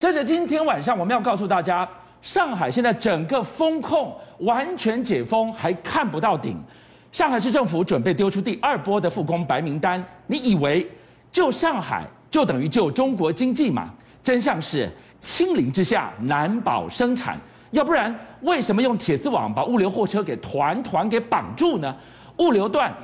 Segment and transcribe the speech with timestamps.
[0.00, 1.86] 这是今天晚上我们要告诉大家，
[2.22, 6.56] 上海现在整个封控完全解封，还看不到顶。
[7.10, 10.88] 上海市政府准备丢出第二波的复工白名单，你以为
[11.32, 13.90] 救上海就等于救中国经济吗？
[14.22, 14.88] 真相是
[15.18, 17.36] 清零之下难保生产，
[17.72, 21.92] 要不然为什么用铁丝网把物流货车给团团给绑住呢？
[22.36, 22.94] 物流断，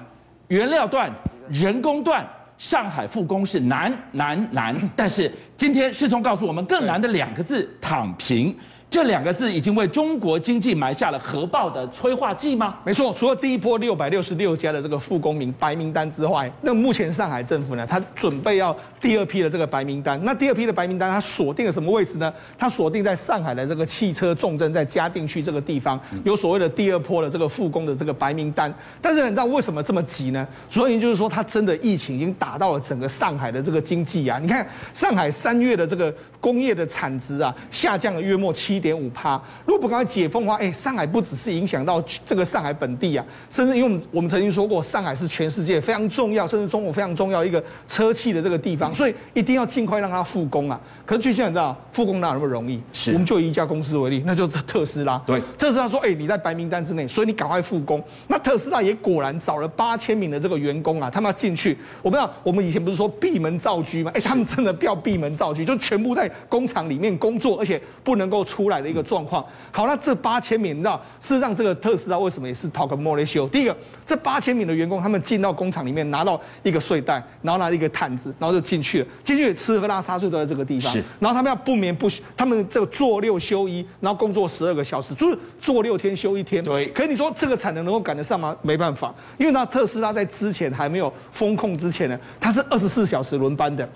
[0.47, 1.11] 原料断，
[1.49, 2.25] 人工断。
[2.59, 8.57] 上海复工是难难难，但是今天世聪告诉我们，更难的两个字“躺平”。
[8.95, 12.77] 这两个字已经为中国经济埋下了核爆的催化剂吗？
[12.85, 20.21] 没错，除了第一波六百六十六家的这个复工名白名单之外，那目前上海政府呢，它准备要第二批的这个白名单。
[20.23, 22.33] 那第二批的白名单，它锁定了什么位置呢？
[22.57, 28.73] 它锁定在上海的这个汽车重镇，在嘉定区这个地方，有所谓的第二波的这个复工的这个白名单。
[29.03, 30.47] 但是你知道为什么这么急呢？
[30.71, 34.39] 主要原因就是说，它真的疫情已经打到了整个上海的这个经济啊。
[34.41, 50.79] 你看上海三月的这个工业的产值啊，下降了约莫七点五趴，如果不赶快解封的话，哎，上海不只是影响到这个上海本地啊，甚至因为我们我们曾经说过，上海是全世界非常重要，甚至中国非常重要一个车企的这个地方，所以一定要尽快让它复工啊。
[51.07, 52.79] 可是据现在知道，复工哪有那么容易？
[52.93, 55.17] 是，我们就以一家公司为例，那就是特斯拉。
[55.25, 58.05] 对，特斯拉说，哎，你在白名单之内，所以你赶快复工。
[58.27, 61.79] 那特斯拉也果然找了八千名的这个员工啊，他们要进去。
[62.03, 64.11] 我不知道，我们以前不是说闭门造车吗？
[64.15, 69.25] 哎，他们真的不要闭门造车，就全部在工厂里面工作，而且不能够出来的一个状。
[69.25, 73.49] 况好，那这八千名，你知道，事实上这个特斯拉为什么也是 talk more show？
[73.49, 79.07] 第一个，这八千名的员工，他们进到工厂里面，拿到一个睡袋，然后拿一个毯子，然后就进去了。
[79.25, 80.93] 进去吃喝拉撒睡都在这个地方。
[80.93, 86.63] 是，然后他们要不眠不休，他们这个做六休一，然后工作十二个小时，就是做六天休一天。
[86.63, 86.89] 对。
[86.89, 88.55] 可是你说这个产能能够赶得上吗？
[88.61, 93.89] 没办法，因为那特斯拉在之前还没有封控之前呢，它是二十四小时轮班的。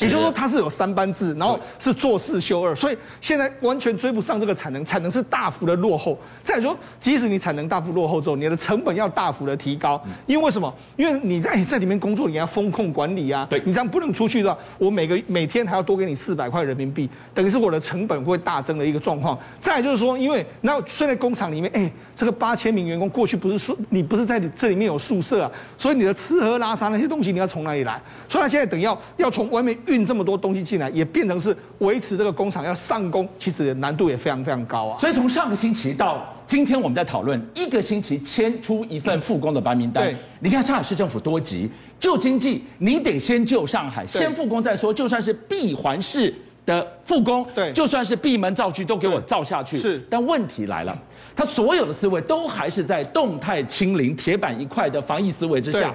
[0.00, 6.18] 也就是说，它是有三班制，然后是做四休二，所以现在完全追不上这个产能，产能是大幅的落后。
[6.42, 10.72] 再说，即使你产能大幅落后之后，你的成本要大幅的提高，因为为什么？
[10.96, 19.38] 因为你在在里面工作，你要风控管理啊，对，你这样不能出去的话，我每个每天还要多给你四百块人民币，等于是我的成本会大增的一个状况。
[19.60, 28.00] 再就是说，因为那现在工厂里面，哎，这个八千名员工过去不是说你不是在这里面有宿舍啊，所以你的吃喝拉撒那些东西你要从哪里来？
[28.28, 29.73] 所以他现在等于要要从外面。
[29.86, 34.98] 运这么多东西进来，也变成是维持这个工厂要上工，其实难度也非常非常高啊。
[34.98, 40.04] 所以从上个星期到今天，我们在讨论一个星期签出一份复工的白名单。
[40.04, 44.92] 对，你看上海市政府多急，救经济你得先救上海，先复工再说。
[44.92, 46.34] 就算是闭环式
[46.66, 49.76] 的复工，对，就算是闭门造车都给我造下去。
[49.76, 50.96] 是，但问题来了，
[51.34, 55.94] 他所有的思维都还是在动态清零、铁板一块的防疫思维之下。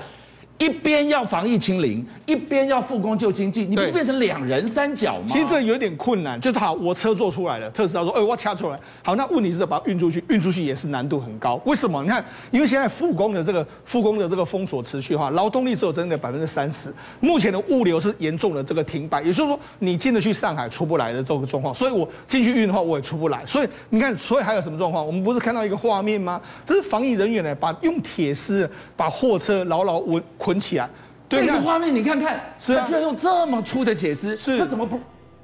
[0.59, 5.27] 一边要防疫清零，一边要复工救经济，你不是变成两人三角吗？
[5.29, 11.61] 其实这有点困难，就是好，我车做出来了，特斯拉说，哎，我掐出来，好，那问题是把它运出去，运出去也是难度很高。
[11.65, 12.03] 为什么？
[12.03, 23.45] 你看，因为现在复工的这个复工的这个封锁持续哈，劳动力只有增加百分之三十，目前的物流是严重的这个停摆，也就是说，你进得去上海出不来的这个状况，所以我进去运的话，我也出不来。
[23.45, 25.07] 所以你看，所以还有什么状况？
[25.07, 26.41] 我们不是看到一个画面吗？
[26.65, 30.21] 这是防疫人员呢，把用铁丝把货车牢牢稳。
[30.49, 30.89] 捆起来，
[31.27, 34.99] 对，这个画面你看看，是啊，他居然用这么粗的铁丝，是，他怎么不？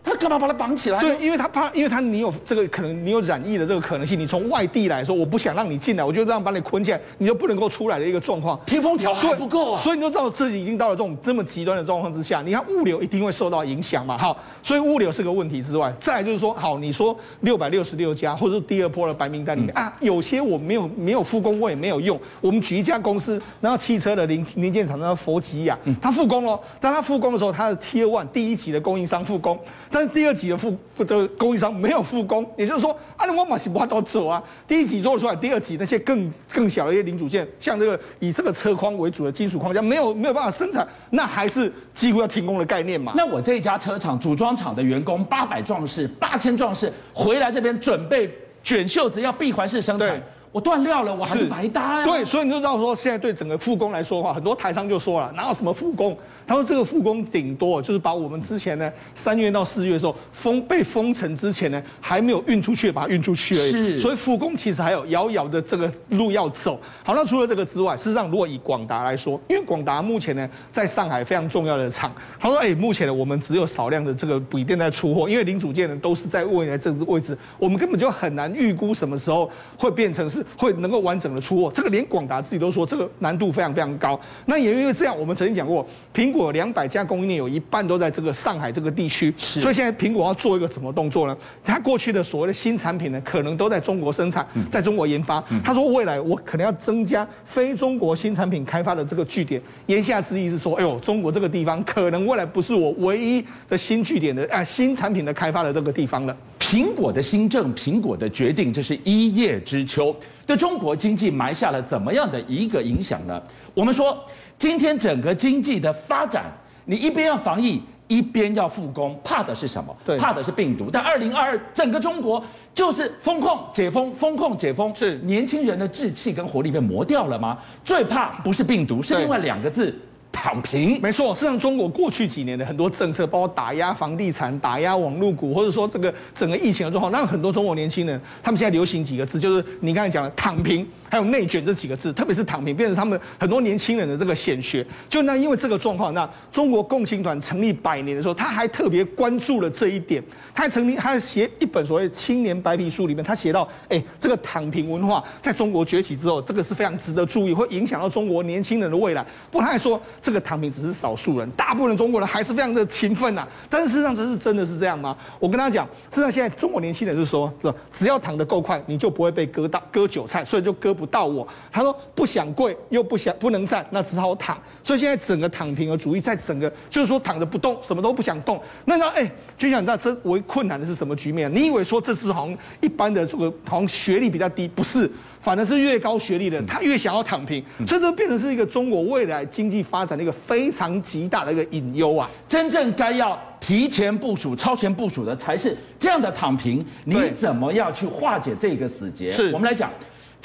[0.06, 1.00] 他干嘛把他绑起来？
[1.00, 4.20] 对，因为他怕，因为他你有这个可能，你有染疫的这个可能性。
[4.20, 8.60] 你从外地来说，我不想让你进来，我就这样把你捆起来，你就不能够出来的一个状况。
[8.66, 9.82] 贴封条还不够啊！
[9.82, 14.18] 所以你就知道自己已经到了这种这么极端的状况之下，你看物流一定会受到影响嘛。
[14.18, 22.20] 好，所以物流是个问题之外，再来就是说，好，你说六百六十六家，或者是第二波的白名单里面、嗯、啊，有些我没有没有复工，我也没有用。
[22.42, 26.60] 我们举一家公司，然后汽车的零零件厂商佛吉亚，他复工了。
[26.80, 29.60] 当他复工的时候，他的 Tier One 第一级的供应商复工，
[29.96, 34.44] 但是第二级的复的供应商没有复工，也就是说，按照我马西不都走啊？
[34.68, 43.14] 第一级做出来，第二级那些更更小的一些零组件，像这个以这个车框为主的金属框架，没有没有办法生产，那还是几乎要停工的概念嘛？
[43.16, 48.30] 那我这一家车厂组装厂的员工八百壮士、八千壮士回来这边准备
[48.62, 50.22] 卷袖子，要闭环式生产，
[50.56, 52.06] 我断料了，我还是白搭呀。
[52.06, 56.18] 对，所以你就知道说，现在对整个复工来说的话，很多台商就说了，哪有什么复工？
[56.48, 63.72] 他说：“这个复工顶多就是把我们之前呢三月到四月的时候封被封城之前呢还没有运出去，把它运出去而已。
[63.72, 66.80] 是，所以复工其实还有遥遥的这个路要走。
[67.04, 81.72] 好，那除了这个之外，事实上如果以广达来说，因为广达目前呢在上海非常重要的厂，他说：哎，目前呢我们只有少量的这个笔电在出货，因为零组件呢都是在未来这个位置，我们根本就很难预估什么时候会变成是会能够完整的出货。
[81.74, 84.20] 这个连广达自己都说这个难度非常非常高。
[84.46, 85.84] 那也因为这样，我们曾经讲过
[86.14, 86.36] 苹。
[86.36, 91.38] 果两百家供应链有一半都在这个上海这个地区，所以现在苹果要做一个什么动作呢？
[91.64, 95.42] 它过去的所谓的新产品呢，可能都在中国生产，在中国研发。
[95.64, 99.62] 他说未来我可能要增加非中国新产品开发的这个据点。
[99.86, 106.36] 言下之意是说，哎呦，中国这个地方可能未来不是我唯一的新据点的啊，新产品的开发的这个地方了。
[106.66, 110.14] 苹果的新政，苹果的决定，这是一叶知秋，
[110.48, 113.40] 对中国经济埋下了怎么样的一个影响呢？
[113.76, 114.18] 我们说，
[114.58, 116.46] 今天整个经济的发展，
[116.84, 119.96] 你一边要防疫，一边要复工，怕的是什么？
[120.04, 120.90] 对，怕的是病毒。
[120.92, 127.60] 但二零二二整个中国就是风控解封，风控解封，是年轻人的志气跟活力被磨掉了吗？
[127.84, 129.96] 最怕不是病毒，是另外两个字。
[130.36, 131.34] 躺平，没错。
[131.34, 140.86] 实际上，中国过去几年的很多政策，包括打压房地产、打压网络股，或者说这个整个疫情的状况，让很多中国年轻人，他们现在流行几个字，就是你刚才讲的“躺平”。
[141.08, 144.86] 还有内卷这几个字，特别是躺平， 变成他们很多年轻人的这个显学。
[145.08, 150.22] 就那因为这个状况，那中国共青团成立百年的时候，他还特别关注了这一点。
[150.54, 159.24] 他还成立，他写一本所谓青年白皮书里面，他写到，哎，这个躺平文化在中国崛起之后，这个是非常值得注意，会影响到中国年轻人的未来。
[159.52, 163.48] 不过他还说，这个躺平只是少数人，大部分的中国人还是非常的勤奋呐。
[163.70, 165.16] 但是事实上，这是真的是这样吗？
[165.40, 171.48] 我跟他讲，事实上现在中国年轻人是说，这只要躺得够快，你就不会被割到割韭菜，所以就割不到我。
[171.72, 174.58] 他说不想跪又不想不能站，那只好躺。
[174.84, 178.60] 所以现在整个躺平的主义，在整个就是说躺着不动，什么都不想动。
[178.86, 181.54] 那那哎，就想那这为困难的是什么局面？
[181.54, 185.08] 你以为说这是好像一般的这个好像学历比较低，不是，
[185.44, 192.30] 反而是越高学历的人他越想要躺平，所以这变成是一个中国未来经济发展的一个非常极大的一个隐忧啊！
[192.48, 196.86] 真正该要提前部署、超前部署的，才是这样的躺平。
[197.04, 199.32] 你怎么样去化解这个死结？
[199.32, 199.92] 是我们来讲。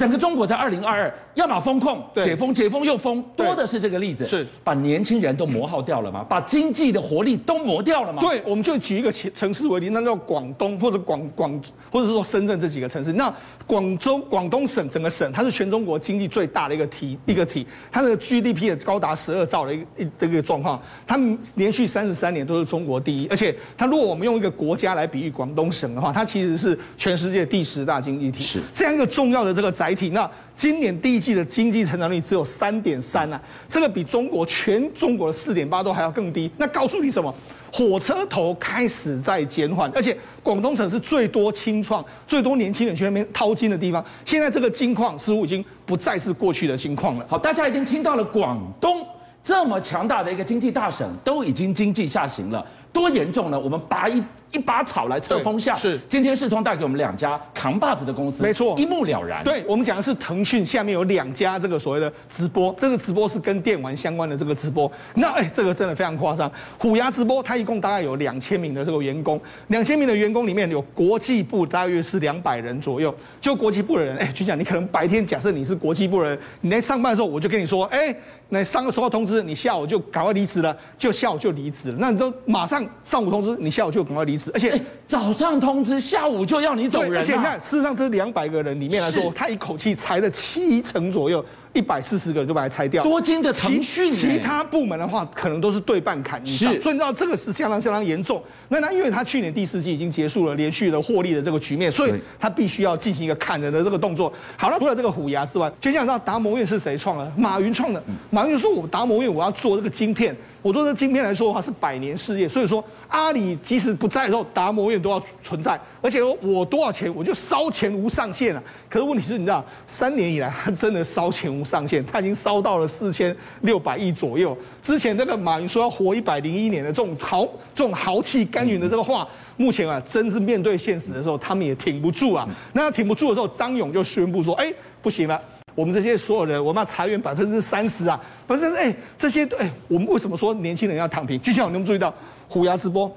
[0.00, 4.24] 整个中国在二零二二，要么封控、解封、解封又封，多的是这个例子。
[4.24, 6.24] 是把年轻人都磨耗掉了吗？
[6.26, 8.22] 把经济的活力都磨掉了吗？
[8.22, 11.62] 对，我们就举一个城市为例，那叫广东或者广广，
[11.92, 13.12] 或者是说深圳这几个城市。
[13.12, 13.30] 那
[13.66, 20.80] 广州、广东省整个省，它是全中国经济最大的一个体，一个体，它的 GDP 也高达十二兆的一个一这个状况。
[21.06, 21.20] 它
[21.56, 28.42] 连续三十三年都是中国第一，而且它如果我们用一个国家来比喻广东省的话，它其实是全世界第十大经济体。
[28.42, 30.10] 是这样一个重要的这个载媒体。
[30.10, 36.48] 那今年第一季的经济成长率只有三点三啊，这个比中国全中国的四点八都还要更低。
[36.56, 37.34] 那告诉你什么？
[37.72, 44.04] 火车头开始在减缓，而且广东省是最多青创、最多年轻人去那边淘金的地方。
[44.24, 47.26] 现在这个金矿似乎已经不再是过去的金矿了。
[47.28, 49.04] 好，大家已经听到了，广东
[49.42, 53.58] 这么强大的一个经济大省，都已经经济下行了，多严重呢？
[53.58, 54.22] 我们拔一。
[54.52, 59.44] 一把草来测风向，是今天世通带给我们两家扛把子的公司，没错，一目了然。
[59.44, 64.90] 对，我们讲的是腾讯下面有两家这个所谓的直播，这个直播是跟电玩相关的这个直播。
[65.14, 66.50] 那哎，这个真的非常夸张。
[66.78, 73.14] 虎牙直播它一共大概有两千名的这个员工，两千名的员工里面有国际部大约是两百人左右。
[73.40, 78.14] 就国际部的人，哎，就讲你可能白天假设你是国际部的人，你在上班的时候我就跟你说，哎，
[78.48, 81.96] 那上个收到通知，你下午就赶快离职了，就下午就离职了。
[82.00, 84.80] 那你都马上上午通知，你下午就赶快离职，而且。
[85.06, 87.16] 早上通知，下午就要你走人。
[87.16, 91.44] 而且你看，事实上这两百个人里面来说，他一口气裁了七成左右。
[91.72, 98.42] 一百四十个人就把它拆掉，多金的程序，其他部门的话可能都是对半砍以上，是，所以你知道这个是相当相当严重。
[98.68, 104.32] 那那因为他去年第四季已经结束了连续的获利的这个局面，所以他必须要进行一个砍人的这个动作。
[104.56, 107.32] 好了，除了这个虎牙之外，就像你知道达摩院是谁创的？
[107.36, 108.02] 马云创的。
[108.30, 112.48] 马云说：“我达摩院我要做这个晶片，我做这个晶片来说的话是百年事业。
[112.48, 115.80] 所以说阿里即使不在的时候，达摩院都要存在。
[116.02, 118.62] 而且我多少钱我就烧钱无上限啊。
[118.88, 124.56] 可是问题是你知道，三年以来他真的烧钱上限，他已经烧到了四千六百亿左右。
[124.82, 129.26] 之前这个马云说要活一百零一年的这种豪、这种豪气干云的这个话，
[129.56, 132.48] 目前啊，真是面对现实的时候，他们也挺不住啊。
[132.72, 135.40] 那挺不住的时候，张勇就宣布说：“哎，不行了，
[135.74, 138.20] 我们这些所有人，我们要裁员百分之三十啊！
[138.46, 141.40] 百分之哎，这些哎，我们为什么说年轻人要躺平？
[141.40, 142.12] 就像你们注意到
[142.48, 143.10] 虎牙直播。”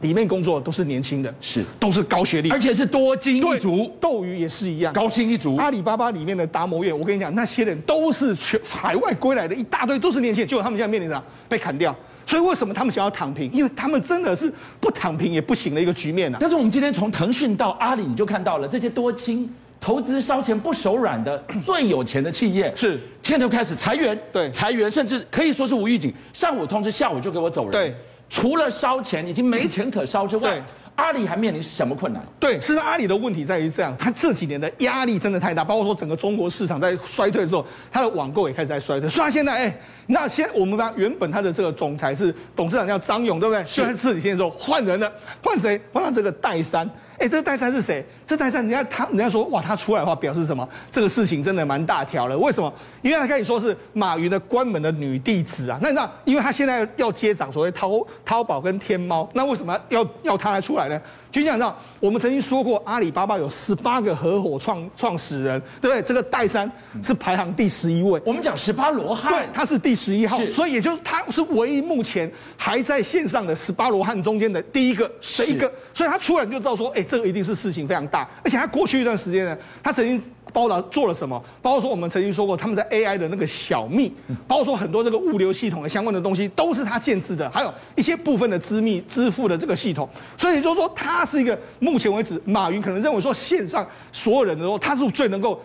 [0.00, 3.90] 里面工作的都是年轻的，是都是高学历，而且是多金一族。
[4.00, 5.56] 斗鱼也是一样，高薪一族。
[5.56, 11.94] 阿里巴巴里面的达摩院，我跟你讲，那些人都是全 海外归来的一大堆，都是年轻人，结果他们现在面临着被砍掉。
[12.26, 13.50] 所以为什么他们想要躺平？
[13.52, 16.38] 因为他们真的是不躺平也不行的一个局面啊。
[16.40, 27.94] 但是我们今天从腾讯到阿里，你就看到了这些多金投资烧钱不手软的 最有钱的企业，是现在就开始裁员，对，裁员，甚至可以说是无预警，上午通知，下午就给我走人，对。
[28.30, 30.62] 除了烧钱已经没钱可烧之外，
[30.94, 32.22] 阿里还面临什么困难？
[32.38, 39.08] 对，其实阿里的问题在于这样，它这几年的压力真的太大，包括说整个中国市场在衰退的时候，它的网购也开始在衰退。
[39.08, 43.64] 所以它现在哎，那现我们把原本他的这个总裁是董事长叫张勇，对不对？
[43.64, 45.80] 就在这几天的时候换人了，换谁？
[45.92, 46.88] 换了这个戴珊。
[47.20, 48.02] 哎，这个戴珊是谁？
[48.26, 50.66] 这戴珊，人家他人家说哇，他出来的话表示什么？
[50.90, 52.38] 这个事情真的蛮大条了。
[52.38, 52.72] 为什么？
[53.02, 55.78] 因为他跟你说是马云的关门的女弟子啊。
[55.82, 60.98] 那你知道，因为他现在要接掌所谓淘淘宝跟天猫，那为什么要要他来出来呢？
[61.30, 66.02] 就像你知道，我们曾经说过，阿里巴巴有十八个合伙创创始人，对不对？
[66.02, 66.70] 这个戴珊
[67.02, 68.20] 是排行第十一位。
[68.24, 75.70] 我们讲十八罗汉，对，他是第十一号，所以也就是他是唯一目前还在线上的十八罗汉中间的第一个，是一个。
[75.94, 78.28] 所以他突然就知道说，哎，这个一定是事情非常大。
[78.42, 80.20] 而且他过去一段时间呢，他曾经。
[80.52, 81.42] 包括做了什么？
[81.62, 84.12] 包括说我们曾经说过，他们在 AI 的那个小密，
[84.46, 90.08] 包括说很多这个物流系统的相关的东西，都是他建制的，还有一些部分的支密支付的这个系统。
[90.36, 95.60] 所以就是说，他是一个目前为止，马云可能认为说线上所有人的时候，他是最能够。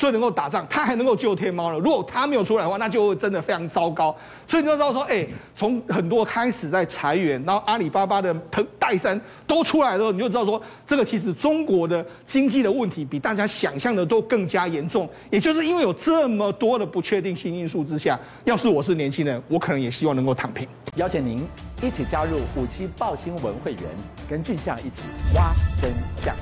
[0.00, 1.78] 所以能够打仗，他还能够救天猫了。
[1.78, 4.16] 如果他没有出来的话，那就会真的非常糟糕。
[4.46, 8.34] 所以你就知道说，哎，从很多开始在裁员，然后阿里巴巴的
[8.78, 15.06] 戴森都出来的时候，你就知道说，这个其实中国的经济的问题比大家想象的都更加严重。
[15.28, 20.66] 也就是因为有这么多的不确定性因素之下，要是我是年轻人，我可能也希望能够躺平。
[20.96, 21.46] 邀请您
[21.82, 23.82] 一起加入五七报新闻会员，
[24.30, 25.02] 跟俊相一起
[25.34, 25.92] 挖真
[26.24, 26.34] 相。